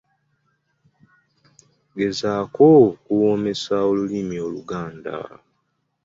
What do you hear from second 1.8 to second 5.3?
Gezaako okuwoomesa olulimi Oluganda.